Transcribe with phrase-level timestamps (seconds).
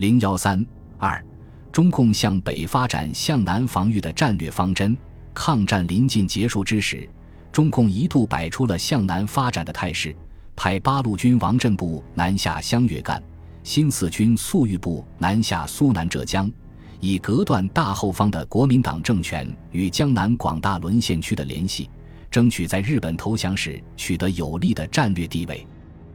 [0.00, 0.64] 零幺三
[0.96, 1.22] 二，
[1.70, 4.96] 中共向北发展、向南防御的战略方针。
[5.34, 7.06] 抗战临近结束之时，
[7.52, 10.16] 中共一度摆出了向南发展的态势，
[10.56, 13.22] 派八路军王震部南下湘粤赣，
[13.62, 16.50] 新四军粟裕部南下苏南浙江，
[16.98, 21.90] 以隔断大后方的国民党政权与江南广大沦陷区的联系，
[22.30, 25.66] 争取在日本投降时取得有利的战略地位。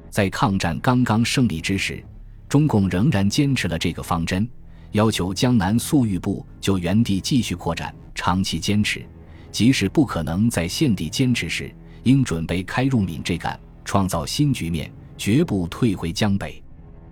[0.09, 2.03] 在抗战刚刚胜利之时。
[2.47, 4.47] 中共仍然坚持了这个方针，
[4.91, 9.05] 要求江南粟裕部就原地继续扩展，长期坚持，
[9.51, 16.61] 即使不可能在现地坚持时，应准备开入闽浙赣，创造新局面，绝不退回江北。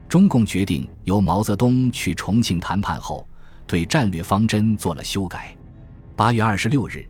[0.07, 3.27] 中共决定由毛泽东去重庆谈判后，
[3.65, 5.55] 对战略方针做了修改。
[6.15, 7.03] 八月二十六日，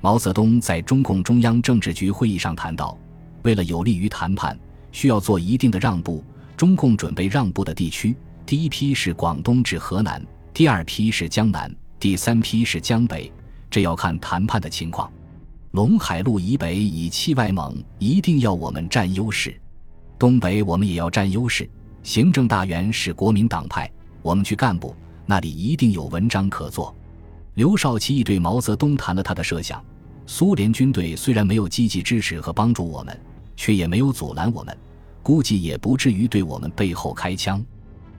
[0.00, 2.98] 毛泽东在中共中央政治局会议上谈到，
[3.44, 4.58] 为了有利于谈判，
[4.90, 6.24] 需要做一定的让步。
[6.58, 10.20] 中共准备让步的地区，第一批是广东至河南，
[10.52, 13.32] 第二批是江南，第三批是江北，
[13.70, 15.08] 这要看谈判的情况。
[15.70, 19.52] 陇海路以北以气外蒙，一定要我们占优势；
[20.18, 21.70] 东北我们也要占优势。
[22.02, 23.88] 行政大员是国民党派，
[24.20, 24.96] 我们去干部
[25.26, 26.92] 那里一定有文章可做。
[27.54, 29.80] 刘少奇亦对毛泽东谈了他的设想：
[30.26, 33.16] 苏联军队虽然没有积极支持和帮助我们，
[33.54, 34.76] 却也没有阻拦我们。
[35.22, 37.64] 估计也不至于对我们背后开枪，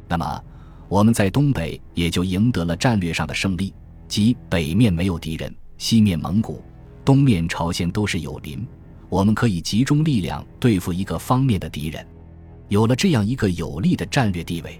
[0.08, 0.44] 那么
[0.88, 3.74] 我们在东北也就赢得了战略上的胜利，
[4.08, 6.64] 即北面没有敌人，西面蒙古，
[7.04, 8.66] 东面朝鲜都是有邻，
[9.10, 12.06] 我们可以集中力量对付一个方面的敌人。
[12.68, 14.80] 有了这样一个有利的战略地位，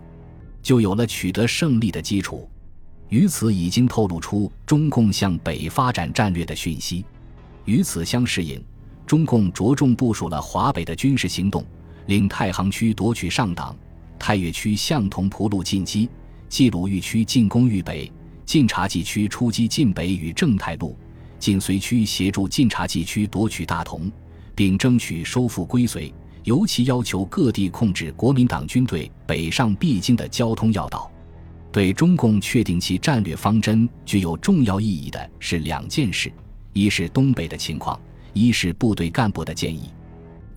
[0.62, 2.48] 就有了取得胜利的基础。
[3.08, 7.04] 于此已经透露出中共向北发展战略的讯息。
[7.66, 8.64] 与此相适应，
[9.08, 11.66] 中共着重部署了华北的军事行动。
[12.10, 13.78] 令太行区夺取上党，
[14.18, 16.10] 太岳区向同蒲路进击，
[16.50, 18.12] 冀鲁豫区进攻豫北，
[18.48, 20.98] 晋察冀区出击晋北与正太路，
[21.38, 24.12] 晋绥区协助晋察冀区夺取大同，
[24.56, 26.12] 并争取收复归绥。
[26.46, 31.12] 尤其要求各地控制国民党军队北上必经的交通要道。
[31.72, 36.34] 对中共确定其战略方针具有重要意义的是两件事：
[36.74, 38.00] 一是东北的情况，
[38.34, 39.92] 一是部队干部的建议。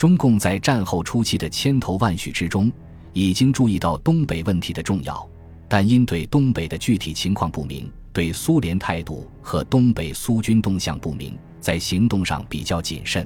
[0.02, 2.72] 中共在战后初期的千头万绪之中，
[3.12, 5.24] 已经注意到东北问题的重要，
[5.68, 13.24] 但因对东北的具体情况不明，对苏联态度和东北苏军动向不明，在行动上比较谨慎。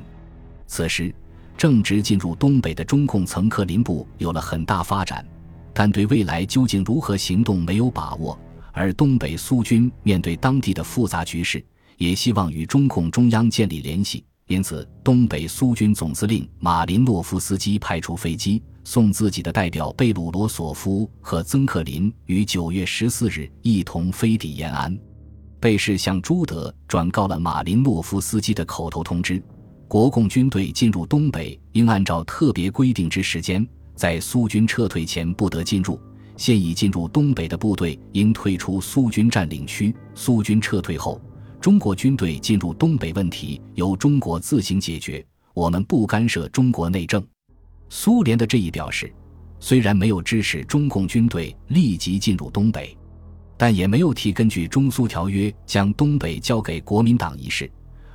[0.67, 1.15] 此时，
[1.57, 5.27] 正值进入东北的中共曾克林部有了很大发展，
[5.73, 8.39] 但对未来究竟如何行动没有把握。
[8.73, 11.65] 而东北苏军面对当地的复杂局势，
[11.97, 14.23] 也希望与中共中央建立联系。
[14.49, 24.97] 因此，东北苏军总司令马林诺夫斯基派出飞机，送自己的代表贝鲁罗索夫和曾克林于九月十四日一同飞抵延安。
[25.59, 29.43] 贝氏向朱德转告了马林诺夫斯基的口头通知：
[29.89, 36.01] 国共军队进入东北，应按照特别规定之时间，在苏军撤退前不得进入。
[36.37, 39.93] 现已进入东北的部队应退出苏军占领区。
[40.15, 41.21] 苏军撤退后。
[41.67, 47.21] 中国军队进入东北问题由中国自行解决，我们不干涉中国内政。
[47.89, 49.13] 苏联的这一表示，
[49.59, 52.97] 虽然没有支持中共军队立即进入东北，
[53.57, 57.69] 但也没有提根据中苏条约将东北交给国民党一事，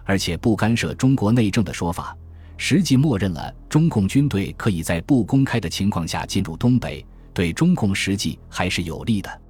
[0.05, 2.15] 而且不干涉中国内政的说法，
[2.55, 9.41] 实际默认了中共军队可以在不公开的情况下进入东北，对中共实际还是有利的。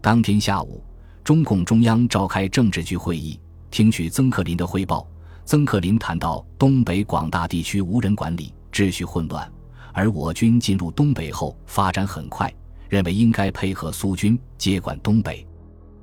[0.00, 0.82] 当天下午。
[1.22, 3.40] 中共中央召开政治局会议，
[3.74, 5.04] 听取曾克林的汇报。
[5.44, 9.52] 曾克林谈到，东北广大地区无人管理，秩序混乱，
[9.92, 12.48] 而我军进入东北后发展很快，
[12.88, 15.44] 认为应该配合苏军接管东北。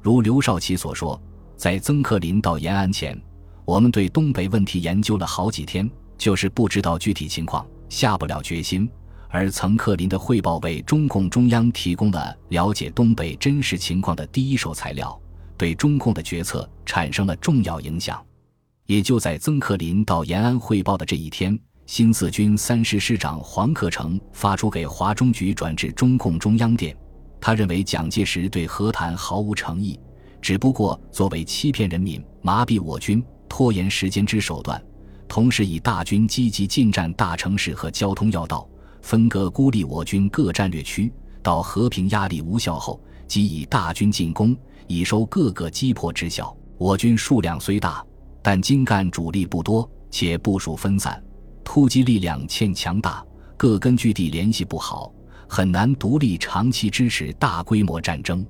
[0.02, 1.18] 如刘少奇所说，
[1.56, 3.18] 在曾克林到延安前，
[3.64, 8.90] 我们对东北问题研究了好几天，就是不知道具体情况，下不了决心。
[9.30, 15.18] 而曾克林的汇报为中共中央提供了了解东北真实情况的第一手材料，
[15.62, 18.20] 对中共的决策产生了重要影响。
[18.88, 21.56] 也就在曾克林到延安汇报的这一天，
[21.86, 26.98] 新四军三师师长黄克诚发出给华中局转至中共中央电，
[27.40, 30.00] 他认为蒋介石对和谈毫无诚意，
[30.42, 34.84] 只不过作为欺骗人民、麻痹我军、拖延时间之手段，
[35.28, 38.68] 同时以大军积极进占大城市和交通要道。
[39.04, 41.14] 分割孤立我军各战略区，
[41.44, 44.58] 到和平压力无效后，即以大军进攻，
[44.92, 46.56] 以收各个击破之效。
[46.78, 48.04] 我军数量虽大，
[48.42, 51.24] 但精干主力不多，且部署分散，
[51.64, 53.24] 突击力量欠强大，
[53.56, 55.14] 各根据地联系不好，
[55.48, 58.46] 很难独立长期支持大规模战争。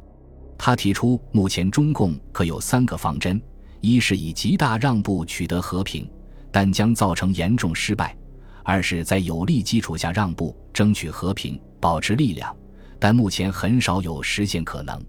[0.58, 3.42] 他提出，目前中共可有三个方针：
[3.82, 6.10] 一是以极大让步取得和平，
[6.52, 8.16] 但将造成严重失败；
[8.64, 12.56] 二是，在有利基础下让步，争取和平，保持力量，
[13.00, 15.04] 但目前很少有实现可能。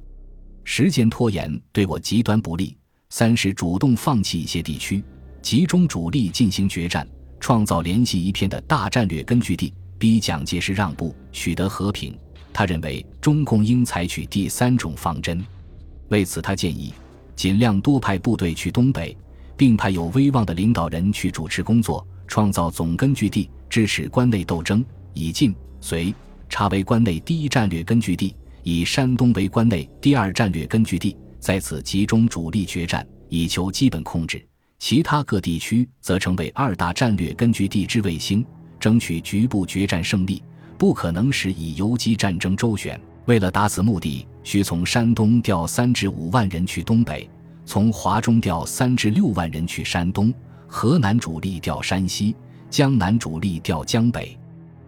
[0.64, 2.76] 时间拖延对我极端不利。
[3.10, 5.04] 三是主动放弃一些地区，
[5.42, 7.06] 集中主力进行决战，
[7.38, 12.16] 创造联系一片的大战略根据地，逼蒋介石让步，取得和平。
[12.54, 15.44] 他认为中共应采取第三种方针。
[16.08, 16.94] 为此，他建议
[17.36, 19.14] 尽量多派部队去东北，
[19.56, 24.82] 并派有威望的领导人去主持工作，创造总根据地，支持关内斗争，
[25.12, 26.14] 以晋、绥、
[26.48, 31.16] 察为关内第一战略根据地，以山东为关内第二战略根据地。
[31.38, 34.38] 在此集中主力决战，以求基本控制；
[34.78, 38.46] 其他各地区则成为二大战略根据地之卫星，
[38.78, 40.42] 争取局部决战胜利。
[40.78, 43.00] 不可能时以游击战争周旋。
[43.26, 47.28] 为了达此目的，需从山东调三至五万人去东北，
[47.64, 50.32] 从华中调三至六万人去山东，
[50.66, 52.34] 河南主力调山西，
[52.68, 54.36] 江南主力调江北。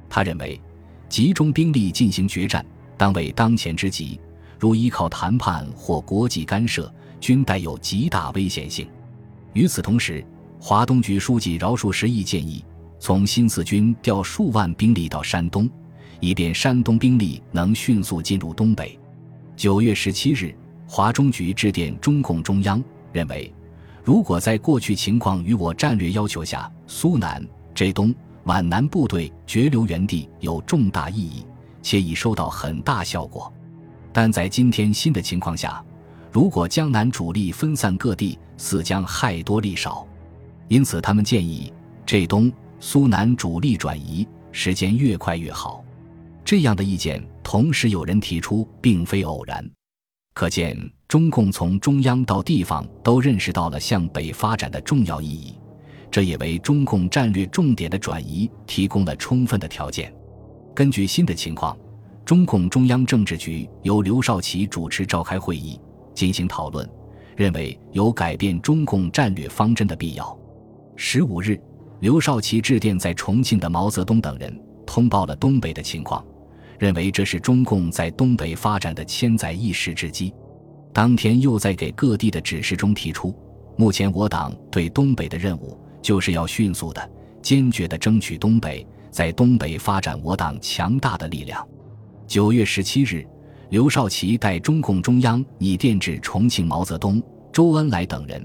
[0.09, 0.61] 他认为，
[1.09, 2.65] 集中兵力进行决战，
[2.97, 4.21] 当为当前之急。
[4.59, 8.89] 如依靠谈判或国际干涉，均带有极大危险性。
[9.53, 10.25] 与此同时，
[10.59, 12.65] 华东局书记饶漱石亦建议，
[12.99, 15.69] 从新四军调数万兵力到山东，
[16.21, 18.99] 以便山东兵力能迅速进入东北。
[19.55, 20.55] 九月十七日，
[20.87, 22.83] 华中局致电中共中央，
[23.13, 23.53] 认为，
[24.03, 28.15] 如果在过去情况与我战略要求下，苏南、浙东、
[28.45, 31.45] 皖南部队绝留原地有重大意义，
[31.85, 33.53] 且已收到很大效果。
[34.13, 35.85] 但在今天新的情况下，
[36.33, 40.07] 如果江南主力分散各地，似将害多利少，
[40.69, 41.73] 因此他们建议
[42.07, 42.51] 浙东、
[42.81, 45.85] 苏南主力转移，时间越快越好。
[46.45, 49.69] 这样的意见同时有人提出，并非偶然。
[50.33, 50.77] 可见
[51.07, 55.55] 中共从中央到地方都认识到了向北发展的重要意义，
[56.11, 60.13] 这也为中共战略重点的转移提供了充分的条件。
[60.75, 61.77] 根据新的情况。
[62.25, 65.79] 中共中央政治局由刘少奇主持召开会议，
[66.15, 66.89] 进行讨论，
[67.37, 70.35] 认为有改变中共战略方针的必要。
[70.97, 71.61] 十五日，
[72.01, 76.25] 刘少奇致电在重庆的毛泽东等人，通报了东北的情况，
[76.79, 80.33] 认为这是中共在东北发展的千载一时之机。
[80.91, 83.35] 当天又在给各地的指示中提出，
[83.77, 87.11] 目前我党对东北的任务，就是要迅速的、
[87.43, 91.65] 坚决的争取东北，在东北发展我党强大的力量。
[92.27, 93.25] 九月十七日，
[93.71, 97.23] 刘少奇代中共中央拟电至重庆毛泽东、
[97.53, 98.45] 周恩来等人，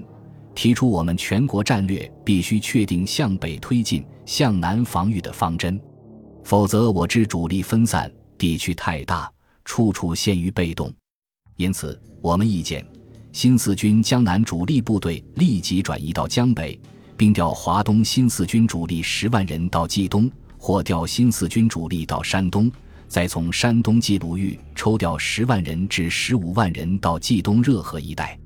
[0.54, 5.80] 提出我们全国战略必须确定向北推进、向南防御的方针，
[6.44, 8.08] 否则我之主力分散，
[8.38, 9.28] 地区太大，
[9.64, 10.94] 处处陷于被动。
[11.56, 12.86] 因此，我们意见，
[13.32, 16.80] 新四军江南主力部队立即转移到江北，
[17.16, 20.30] 并调华东新四军主力十万人到冀东，
[20.60, 22.70] 或调新四军主力到山东。
[23.08, 28.38] 再从山东冀鲁豫抽调十万人至十五万人到冀东热河一带，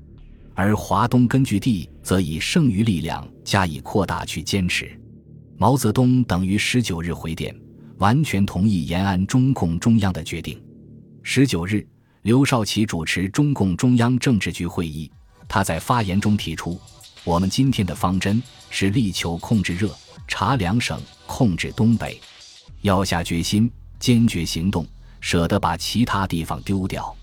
[0.55, 4.99] 而华东根据地则以剩余力量加以扩大去坚持。
[5.55, 7.55] 毛泽东等于十九日回电，
[7.99, 10.59] 完全同意延安中共中央的决定。
[11.21, 11.87] 十九日，
[12.23, 15.11] 刘少奇主持中共中央政治局会议，
[15.47, 16.79] 他在发言中提出
[17.23, 19.91] ：“我们今天的方针是力求控制热、
[20.27, 22.19] 察两省，控制东北，
[22.81, 24.85] 要下决心。”坚决行动，
[25.21, 27.15] 舍得把其他地方丢掉，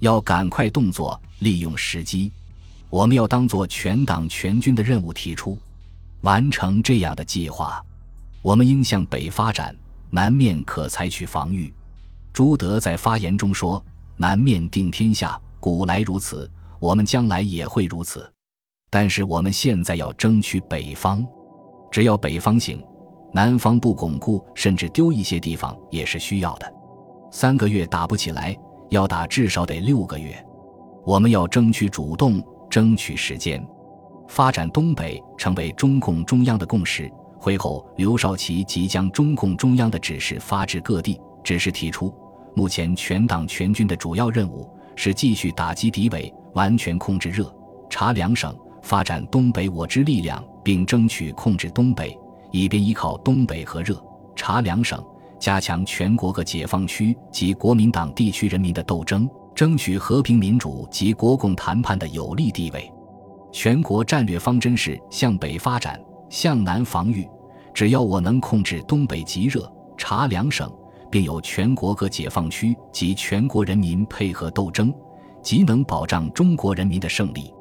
[0.00, 2.30] 要赶快动作，利用时机。
[2.90, 5.56] 我们要当做全党全军的任务提出，
[6.22, 7.82] 完成这样的计划。
[8.42, 9.74] 我们应向北发展，
[10.10, 11.72] 南面可采取防御。
[12.32, 13.82] 朱德在发言中说
[14.18, 16.50] ：“南面定天下，古来如此，
[16.80, 18.30] 我们将来也会如此。
[18.90, 21.24] 但是我们现在要争取北方，
[21.92, 22.84] 只要北方行。”
[23.32, 26.72] 南方不巩固，甚至丢一些地方也是需要的。
[27.30, 28.56] 三个月打不起来，
[28.88, 30.34] 要打至少得六个月。
[31.04, 33.64] 我们要争取主动，争取时间，
[34.28, 37.10] 发展东北成为中共中央的共识。
[37.38, 42.12] 会后，刘少奇即将中共中央的指示发至各地，指示提出：
[42.54, 47.54] 目前全党全军的主要任务是继续打击敌伪，完全控制热、
[47.88, 52.18] 察两省，发展东北我之力量，并争取控制东北。
[52.50, 54.02] 以便依靠东北和热
[54.36, 55.02] 察两省，
[55.38, 62.90] 加强全国各解放区及国民党地区人民的斗争，争取和平民主及国共谈判的有利地位。
[63.52, 67.28] 全国战略方针是向北发展，向南防御。
[67.72, 70.70] 只要我能控制东北极热察两省，
[71.10, 74.92] 并有全国各解放区及全国人民配合斗争，
[75.42, 77.52] 即能保障中国人民的胜利。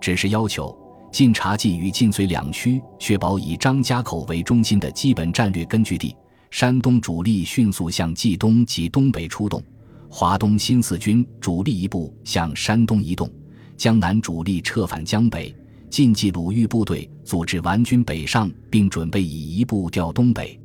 [0.00, 0.76] 只是要求
[1.16, 6.14] 晋察冀与晋绥两区确保以张家口为中心的基本战略根据地，
[6.50, 9.64] 山东主力迅速向冀东及东北出动，
[10.10, 13.32] 华东新四军主力一部向山东移动，
[13.78, 15.56] 江南主力撤返江北，
[15.88, 20.60] 晋冀鲁豫部队组织完军北上，并准备以一部调东北。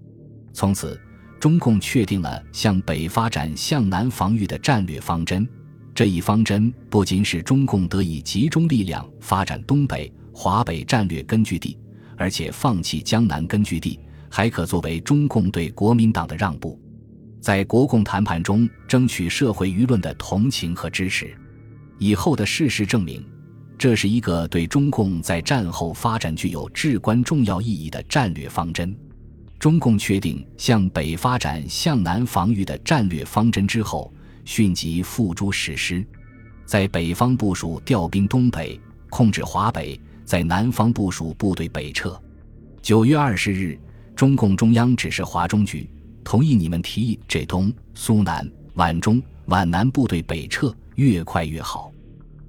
[0.52, 1.00] 从此，
[1.40, 5.48] 中共确定了向北发展、向南防御的战略方针。
[5.96, 11.78] 这一方针不仅使中共得以集中力量发展东北、华北战略根据地，
[12.18, 16.80] 而且放弃江南根据地，还可作为中共对国民党的让步，
[17.40, 21.36] 在国共谈判中争取社会舆论的同情和支持。
[21.98, 23.24] 以后的事实证明，
[23.78, 28.96] 这是一个对中共在战后发展具有至关重要意义的战略方针。
[29.60, 34.12] 中共确定向北发展、向南防御的战略方针之后。
[34.44, 36.04] 迅即付诸实施，
[36.66, 39.96] 在北方部署调兵东北，控制华北；
[40.32, 42.18] 在南方部署部队北撤。
[42.82, 43.78] 九月二十日，
[44.16, 45.90] 中共中央指示华中局，
[46.24, 51.92] 同意你们提议浙东、苏南、皖中、皖南部队北撤，越快越好。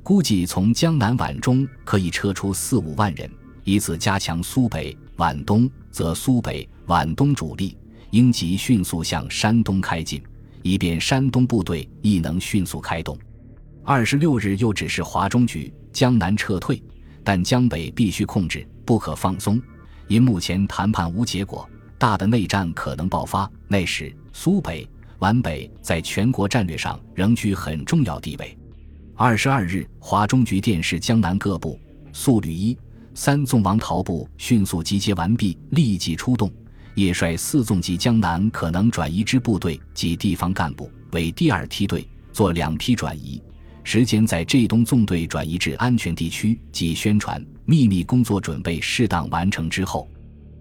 [0.00, 3.28] 估计从江南皖中可以撤出四五万人，
[3.64, 7.76] 以此加强苏北、皖东，则苏北、皖东主力
[8.12, 10.22] 应即迅速向山东开进。
[10.62, 13.18] 以便山东部队亦能迅速开动。
[13.82, 16.80] 二十六日又指示华中局江南撤退，
[17.24, 19.60] 但江北必须控制，不可放松。
[20.08, 23.50] 因目前谈判无结果，大的内战可能爆发。
[23.68, 24.88] 那时苏北、
[25.18, 28.56] 皖北在全国战略上仍居很重要地位。
[29.14, 31.78] 二十二日，华中局电示江南各部：
[32.12, 32.76] 速旅一、
[33.14, 36.50] 三纵王桃部迅速集结完毕，立即出动。
[36.96, 43.40] 叶率四纵及江南可能转移之部队及地方干部为第二梯队，做两批转移，
[43.84, 50.08] 时间在浙东纵队转移至安全地区及宣传秘密工作准备适当完成之后，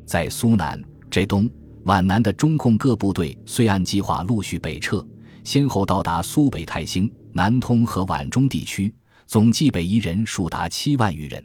[0.05, 1.49] 在苏南、浙东、
[1.83, 5.05] 皖南的中共各部队虽按计划陆续北撤，
[5.43, 8.93] 先后到达苏北泰兴、南通和皖中地区，
[9.27, 11.43] 总计北移人数达七万余人。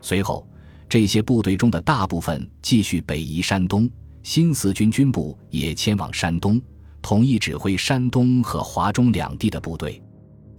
[0.00, 0.46] 随后，
[0.88, 3.88] 这些部队中的大部分继续北移山东。
[4.22, 6.58] 新四军军部也迁往山东，
[7.02, 10.02] 统一指挥山东和华中两地的部队。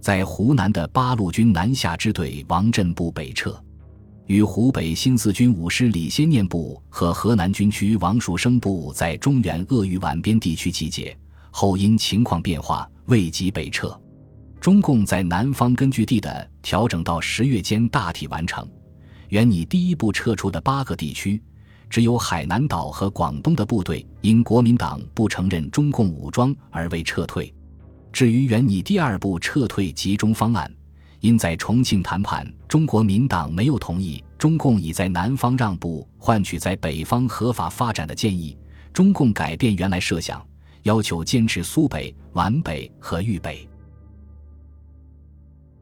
[0.06, 3.60] 在湖南的八路军南下支队王震部北撤，
[4.26, 11.18] 与湖北新四军五师李先念部和河南军区王树声部在中原鄂豫皖边地区集结，
[11.50, 14.00] 后因情况变化未及北撤。
[14.60, 18.64] 中共在南方根据地的调整到十月间大体完成，
[19.30, 21.42] 原拟第一步撤出的八个地区。
[21.90, 27.52] 只有海南岛和广东的部队因国民党不承认中共武装而未撤退。
[28.16, 30.74] 至于原拟第二步撤退集中方案，
[31.20, 38.56] 因在重庆谈判中国民党没有同意中共已在南方让步换取在北方合法发展的建议，
[38.90, 40.42] 中共改变原来设想，
[40.84, 43.68] 要求坚持苏北、皖北和豫北。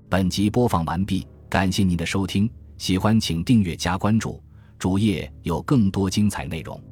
[0.08, 4.42] 本集播放完毕，感谢您的收听，喜欢请订阅加关注。
[4.76, 6.82] 主页有更多精彩内容。